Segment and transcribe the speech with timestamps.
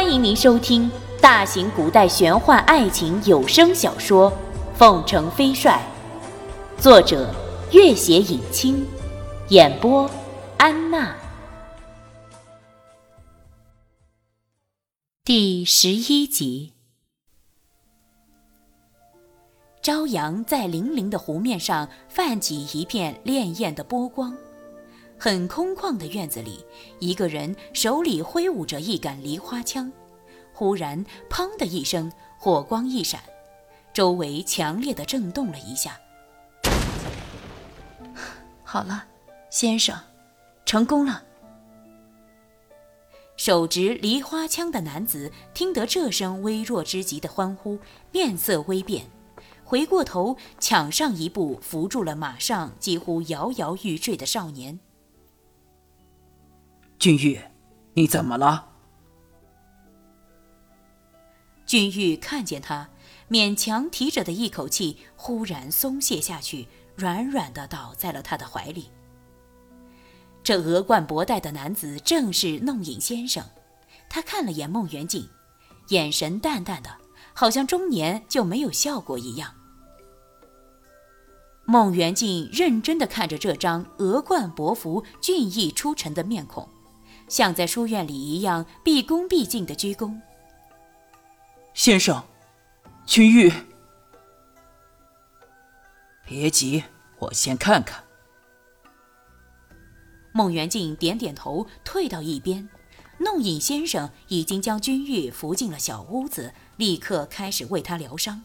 [0.00, 0.88] 欢迎您收听
[1.20, 4.30] 大型古代玄幻爱情有声小说
[4.76, 5.82] 《凤城飞帅》，
[6.80, 7.34] 作者：
[7.72, 8.86] 月写影清，
[9.48, 10.08] 演播：
[10.56, 11.16] 安娜。
[15.24, 16.74] 第十一集。
[19.82, 24.32] 朝阳在粼粼的湖面上泛起一片潋滟的波光。
[25.20, 26.64] 很空旷的院子里，
[27.00, 29.90] 一个人手里挥舞着一杆梨花枪，
[30.54, 33.20] 忽然“砰”的一声，火光一闪，
[33.92, 35.98] 周围强烈的震动了一下。
[38.62, 39.04] 好了，
[39.50, 39.98] 先生，
[40.64, 41.24] 成功了。
[43.36, 47.80] 手执梨花枪的男子听得这声微弱之极的欢呼，
[48.12, 49.06] 面色微变，
[49.64, 54.78] 回过头抢上一步，扶住了马上几乎摇摇欲坠的少年。
[56.98, 57.40] 君玉，
[57.94, 58.66] 你怎么了？
[61.64, 62.88] 君玉看见他，
[63.30, 68.90] 勉强提着的一口气忽然松懈下去，软软的倒在了他的怀里。
[70.42, 73.44] 这额冠博带的男子正是弄影先生。
[74.10, 75.28] 他看了眼孟元敬，
[75.88, 76.90] 眼神淡淡的，
[77.32, 79.54] 好像中年就没有笑过一样。
[81.64, 86.68] 孟元敬认真的看着这张额冠博服、俊逸出尘的面孔。
[87.28, 90.18] 像在书院里一样毕恭毕敬的鞠躬。
[91.74, 92.24] 先生，
[93.06, 93.52] 君玉，
[96.26, 96.82] 别急，
[97.18, 98.02] 我先看看。
[100.32, 102.68] 孟元敬点点头，退到一边。
[103.20, 108.44] 弄影先生已经将君玉扶进了小屋子，立刻开始为他疗伤。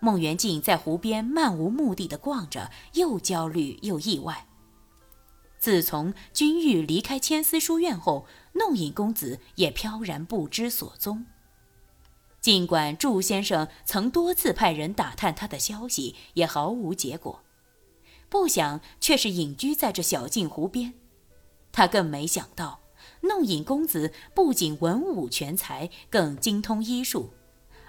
[0.00, 4.46] 孟元敬在湖边漫无目的的逛着，又焦虑又意外。
[5.62, 11.24] 自从君玉离开千丝书院后，弄影公子也飘然不知所踪。
[12.40, 17.44] 尽管祝先生曾多次派人打探他的消息，也毫无结果。
[18.28, 20.94] 不想却是隐居在这小径湖边。
[21.70, 22.80] 他更没想到，
[23.20, 27.34] 弄影公子不仅文武全才，更精通医术，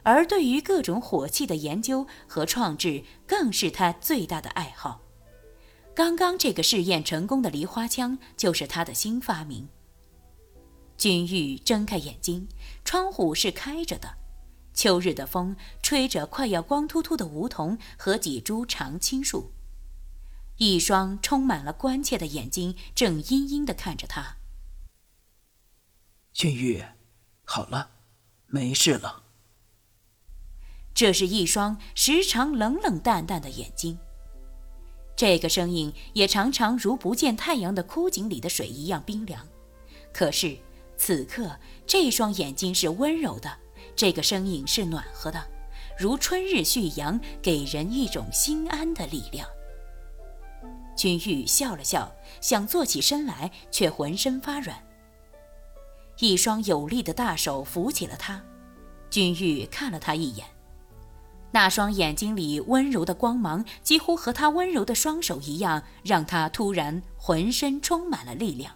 [0.04, 5.00] 而对于各种火器的研究和创制，更是他最大的爱好。
[5.96, 9.68] 刚刚这个试验成功的梨花枪就是他的新发明。
[10.98, 12.48] 君玉睁开眼睛，
[12.84, 14.18] 窗户是开着的，
[14.74, 19.52] 秋日的风吹着快要光秃秃的梧桐和几株常青树，
[20.58, 24.38] 一双充满了关切的眼睛正阴阴地看着他。
[26.32, 26.84] 君玉，
[27.44, 27.92] 好了，
[28.48, 29.24] 没事了。
[30.96, 34.00] 这是一双时常冷冷淡淡的眼睛。
[35.16, 39.48] 这个声音也常常如不见太阳的枯井里的水一样冰凉，
[40.12, 40.58] 可是
[40.98, 43.58] 此刻这双眼睛是温柔的，
[43.96, 45.44] 这个声音是暖和的，
[45.98, 49.48] 如春日旭阳，给人一种心安的力量。
[50.96, 54.78] 君玉笑了笑，想坐起身来，却浑身发软。
[56.20, 58.44] 一双有力的大手扶起了他，
[59.10, 60.46] 君玉看了他一眼。
[61.54, 68.74] 那双眼睛里温柔的光芒，几乎和他温柔的双手一样，让他突然浑身充满了力量。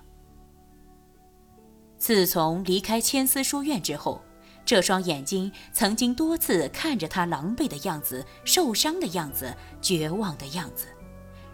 [1.97, 4.21] 自从离开千丝书院之后，
[4.63, 9.51] 这双眼睛曾经多次看着他狼狈的样子、受伤的样子、
[9.81, 10.85] 绝望的样子，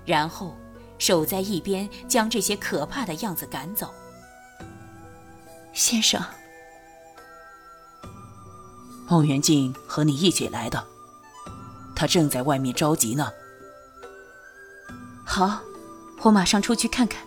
[0.05, 0.53] 然后
[0.99, 3.93] 守在一边，将这些可怕的样子赶走。
[5.71, 6.21] 先生，
[9.07, 10.92] 孟元敬和你一起来的。
[11.95, 13.31] 他正在外面着急呢。
[15.25, 15.61] 好，
[16.21, 17.25] 我马上出去看看。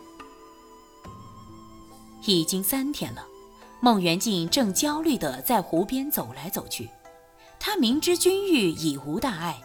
[2.25, 3.25] 已经三天了，
[3.81, 6.91] 孟元敬正焦虑的在湖边走来走去。
[7.59, 9.63] 他明知君玉已无大碍，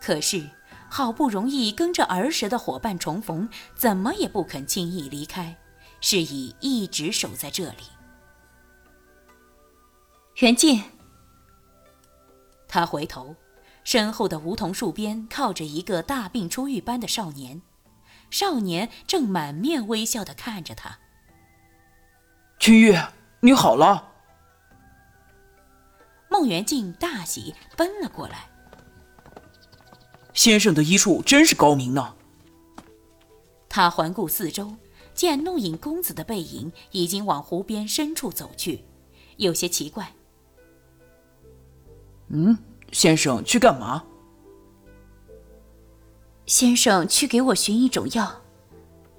[0.00, 0.48] 可是
[0.88, 5.56] 好不容易跟着儿时的伙伴重逢，怎么也不肯轻易离开，
[6.00, 7.84] 是以一直守在这里。
[10.36, 10.82] 元敬，
[12.68, 13.34] 他回头。
[13.84, 17.60] 身后的梧桐树边靠着一个大病初愈般的少年，
[18.30, 20.98] 少年正满面微笑地看着他。
[22.58, 22.96] 君玉，
[23.40, 24.12] 你好了。
[26.30, 28.48] 孟元敬大喜，奔了过来。
[30.32, 32.16] 先生的医术真是高明呢。
[33.68, 34.74] 他环顾四周，
[35.14, 38.82] 见弄影公子的背影已经往湖边深处走去，
[39.36, 40.10] 有些奇怪。
[42.28, 42.56] 嗯。
[42.94, 44.04] 先生去干嘛？
[46.46, 48.40] 先生去给我寻一种药，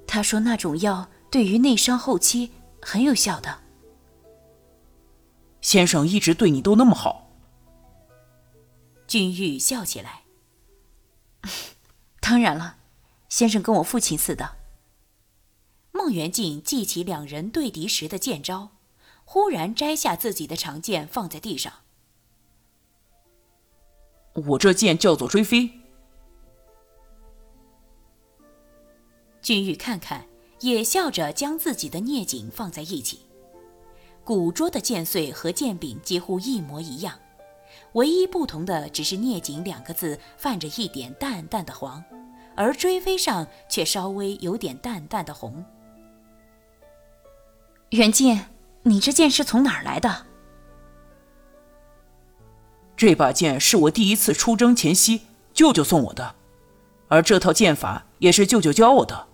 [0.07, 3.59] 他说那种药对于内伤后期很有效的。
[5.59, 7.29] 先生一直对你都那么好。
[9.07, 10.23] 君玉笑起来。
[12.21, 12.77] 当然了，
[13.27, 14.55] 先生跟我父亲似的。
[15.91, 18.69] 孟元敬记起两人对敌时的剑招，
[19.25, 21.73] 忽然摘下自己的长剑放在地上。
[24.35, 25.69] 我这剑叫做追飞。
[29.41, 30.25] 君玉看看，
[30.59, 33.21] 也笑着将自己的聂锦放在一起。
[34.23, 37.19] 古拙的剑穗和剑柄几乎一模一样，
[37.93, 42.03] 唯一不同的只是“聂锦”两个字泛着一点淡淡的黄，
[42.55, 45.63] 而追飞上却稍微有点淡淡的红。
[47.91, 48.45] 袁静，
[48.81, 50.25] 你这剑是从哪儿来的？
[52.97, 55.21] 这把剑是我第一次出征前夕
[55.53, 56.35] 舅舅送我的，
[57.07, 59.27] 而这套剑法也是舅舅教我的。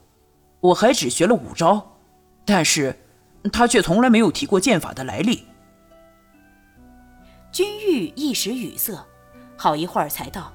[0.60, 1.96] 我还只学了五招，
[2.46, 3.00] 但是
[3.52, 5.46] 他却从来没有提过剑法的来历。
[7.52, 8.98] 君玉一时语塞，
[9.58, 10.54] 好一会儿才道：“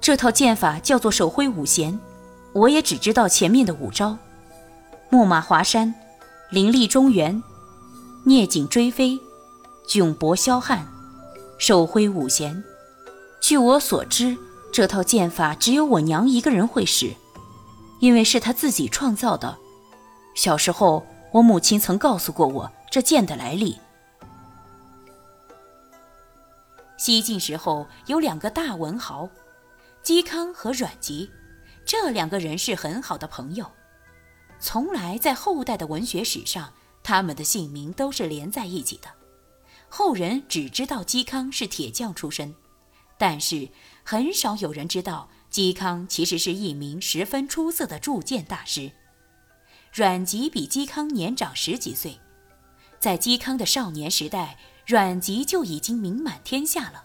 [0.00, 1.98] 这套剑法叫做手挥五弦，
[2.52, 4.16] 我也只知道前面的五招：
[5.10, 5.94] 木马华山、
[6.50, 7.42] 凌厉中原、
[8.24, 9.20] 聂景追飞、
[9.90, 10.86] 迥博霄汉。
[11.58, 12.62] 手挥五弦，
[13.40, 14.38] 据我所知。”
[14.72, 17.12] 这套剑法只有我娘一个人会使，
[17.98, 19.58] 因为是她自己创造的。
[20.36, 23.76] 小时候，我母亲曾告诉过我这剑的来历。
[26.96, 29.28] 西晋时候有两个大文豪，
[30.04, 31.28] 嵇康和阮籍，
[31.84, 33.66] 这两个人是很好的朋友，
[34.60, 36.72] 从来在后代的文学史上，
[37.02, 39.19] 他们的姓名都是连在一起的。
[39.90, 42.54] 后人只知道嵇康是铁匠出身。
[43.18, 43.68] 但是
[44.02, 48.92] 很少有人知道，嵇康其实是一名十分出色的铸剑大师。
[49.92, 52.18] 阮籍比嵇康年长十几岁，
[52.98, 54.56] 在嵇康的少年时代，
[54.86, 57.04] 阮籍就已经名满天下了。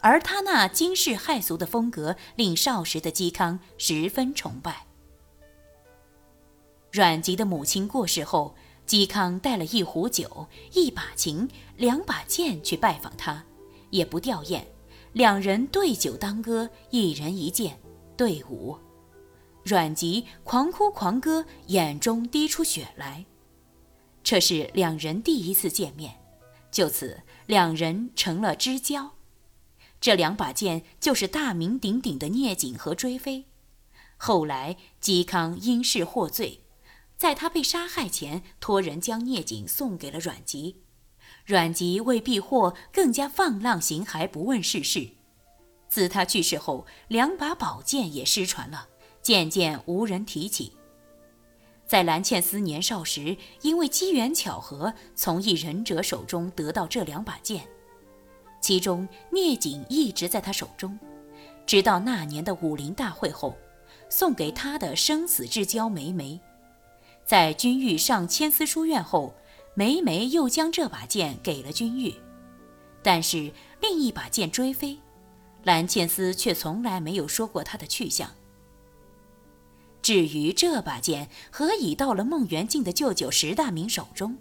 [0.00, 4.86] 而他那惊世骇俗的风格，令少时的嵇康十分崇拜。
[6.90, 8.56] 阮籍的母亲过世后，
[8.90, 13.44] 嵇康带了一壶酒、一把琴、两把剑去拜访他，
[13.90, 14.64] 也不吊唁。
[15.12, 17.78] 两人对酒当歌，一人一剑
[18.16, 18.76] 对舞，
[19.62, 23.24] 阮籍狂哭狂歌，眼中滴出血来。
[24.24, 26.20] 这是两人第一次见面，
[26.72, 29.12] 就此两人成了知交。
[30.00, 33.44] 这两把剑就是大名鼎鼎的聂锦和追飞。
[34.16, 36.64] 后来嵇康因事获罪，
[37.20, 40.76] 在他被杀害前，托人将聂锦送给了阮籍。
[41.44, 45.06] 阮籍为避祸，更加放浪形骸，不问世事。
[45.86, 48.88] 自他去世后，两把宝剑也失传了，
[49.20, 50.72] 渐渐无人提起。
[51.84, 57.68] 在蓝倩思年少时，因为机缘巧合，从一忍者手中得到这两把剑，
[58.62, 60.98] 其中聂锦一直在他手中，
[61.66, 63.54] 直到那年的武林大会后，
[64.08, 66.40] 送给他的生死之交梅梅。
[67.30, 69.32] 在君玉上千丝书院后。
[69.74, 72.12] 梅梅又将这把剑给了君玉，
[73.04, 74.98] 但是另一把剑追飞，
[75.62, 78.28] 蓝千丝却从来没有说过他的去向。
[80.02, 84.36] 至于这把剑何以到了孟元敬的舅舅石大明手中，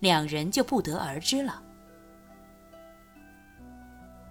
[0.00, 1.62] 两人就不得而知了。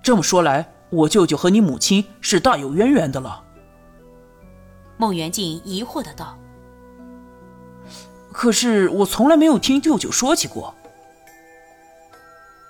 [0.03, 3.43] 这么说来，我舅舅和你母亲是大有渊源的了。
[4.97, 6.37] 孟元敬疑惑的道。
[8.33, 10.73] 可是我从来没有听舅舅说起过。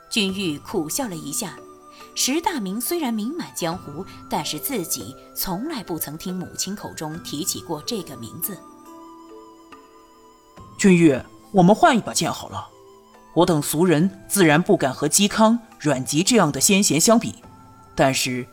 [0.10, 1.58] 君玉苦笑了一下，
[2.14, 8.56] 石大明虽然名满江湖，但是自己从来不曾听母亲口中提起过这个名字。
[10.78, 11.20] 君玉，
[11.52, 12.68] 我们换一把剑好了。
[13.34, 17.34] 我等俗人自然不敢和嵇康、阮籍这样的先贤相比，
[17.96, 18.46] 但是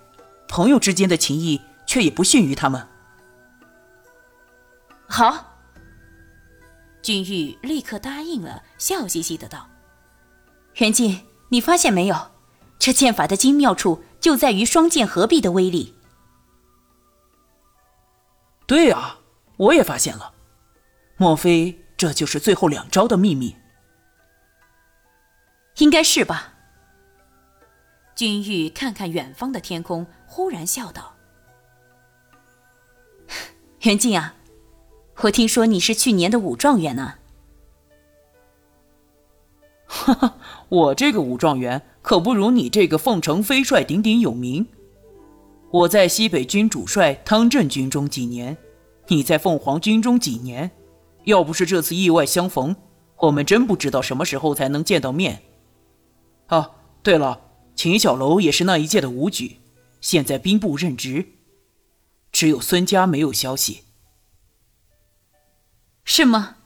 [0.49, 2.87] 朋友之间的情谊却也不逊于他们。
[5.07, 5.50] 好。
[7.03, 9.69] 君玉立刻答应了，笑嘻嘻的道
[10.77, 12.33] ：“袁静，你发现没有，
[12.79, 15.95] 这剑法的精妙处就在于双剑合璧的威力。
[18.67, 19.19] ”“对啊，
[19.57, 20.35] 我也发现了。
[21.17, 23.57] 莫非这就是最后两招的秘密
[25.79, 26.55] ？”“应该是吧。”
[28.15, 31.17] 君玉看看远方的天空，忽然笑道
[33.81, 34.35] ：“袁静啊。”
[35.23, 37.15] 我听说你是去年的武状元呢。
[39.87, 44.67] 哈哈，我这个武状元可不如你这个凤城飞帅鼎鼎有名。
[45.71, 48.57] 我在西北军主帅汤镇军中几年，
[49.09, 50.71] 你在凤凰军中几年？
[51.25, 52.75] 要不是这次意外相逢，
[53.19, 55.43] 我们真不知道什么时候才能见到面。
[56.47, 56.71] 啊，
[57.03, 57.41] 对了，
[57.75, 59.59] 秦小楼也是那一届的武举，
[60.01, 61.27] 现在兵部任职。
[62.33, 63.83] 只有孙家没有消息。
[66.13, 66.57] 是吗？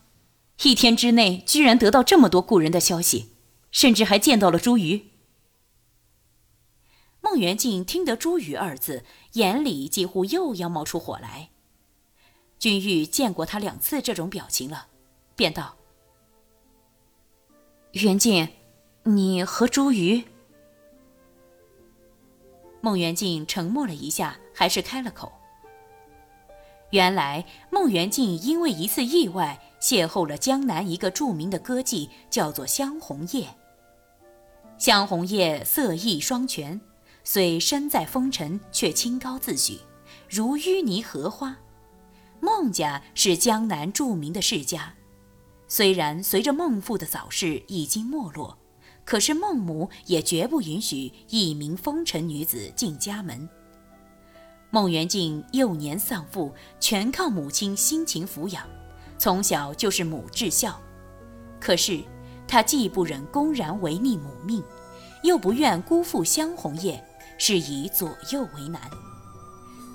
[0.63, 3.35] 一天之内居然得到这么多故人的消息，
[3.71, 5.11] 甚至还见到了朱瑜。
[7.21, 11.51] 孟元敬听得“朱瑜”二字，眼里几乎又要冒出火来。
[12.59, 14.87] 君玉见过他两次这种表情了，
[15.37, 15.77] 便道
[17.93, 18.49] ：“元敬，
[19.03, 20.25] 你和朱瑜？”
[22.81, 25.31] 孟元敬沉默了一下，还是开了口。
[26.95, 33.49] 原来孟元敬因为一次意外邂逅了江南一个著名的歌妓，叫做香红叶。
[34.79, 36.81] 香红叶色艺双全，
[37.25, 39.81] 虽身在风尘，却清高自许，
[40.31, 41.57] 如淤泥荷花。
[42.39, 44.95] 孟家是江南著名的世家，
[45.67, 48.57] 虽然随着孟父的早逝已经没落，
[49.05, 53.49] 可是孟母也绝不允许一名风尘女子进家门。
[54.75, 58.67] 孟元敬幼年丧父，全靠母亲辛勤抚养，
[59.17, 60.77] 从小就是母至孝。
[61.61, 62.03] 可是
[62.49, 64.61] 他既不忍公然违逆母命，
[65.23, 67.01] 又不愿辜负香红叶，
[67.39, 68.83] 是以左右为难。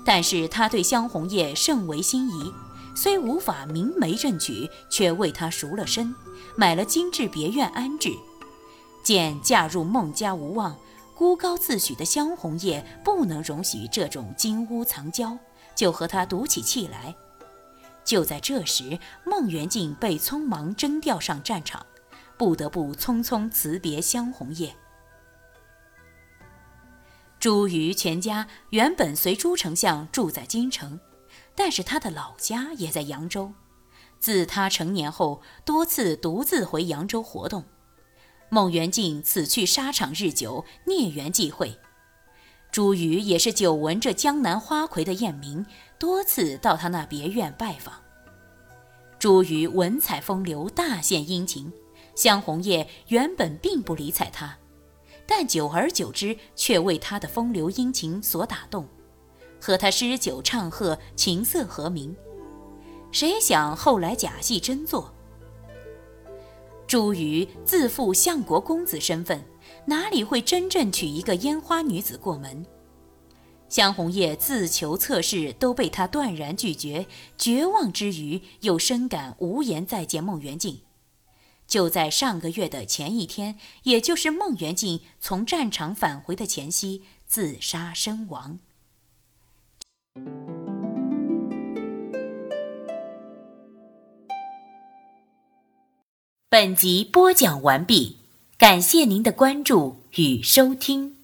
[0.02, 2.50] 但是他对香红叶甚为心仪，
[2.96, 6.14] 虽无法明媒正娶，却为她赎了身，
[6.56, 8.08] 买了精致别院安置。
[9.04, 10.74] 见嫁入孟家无望。
[11.20, 15.36] 孤高自许的香红叶不能容许这种金屋藏娇，
[15.74, 17.14] 就和他赌起气来。
[18.02, 21.84] 就在这时，孟元敬被匆忙征调上战场，
[22.38, 24.74] 不得不匆匆辞别香红叶。
[27.38, 30.98] 朱瑜全家原本随朱丞相住在京城，
[31.54, 33.52] 但是他的老家也在扬州。
[34.18, 37.66] 自他成年后，多次独自回扬州活动。
[38.52, 41.78] 孟元敬此去沙场日久，孽缘际会。
[42.72, 45.64] 朱瑜也是久闻这江南花魁的艳名，
[46.00, 47.94] 多次到他那别院拜访。
[49.20, 51.72] 朱瑜文采风流，大献殷勤。
[52.16, 54.58] 香红叶原本并不理睬他，
[55.26, 58.86] 但久而久之，却为他的风流殷勤所打动，
[59.60, 62.14] 和他诗酒唱和，琴瑟和鸣。
[63.12, 65.14] 谁想后来假戏真做。
[66.90, 69.44] 朱瑜自负相国公子身份，
[69.86, 72.66] 哪里会真正娶一个烟花女子过门？
[73.68, 77.06] 香红叶自求测试都被他断然拒绝，
[77.38, 80.80] 绝望之余又深感无颜再见孟元敬。
[81.68, 88.58] 就在上个月的前一天，也就是孟元敬从战场返回的前夕，自杀身亡。
[96.52, 98.16] 本集播讲完毕，
[98.58, 101.19] 感谢您的关注与收听。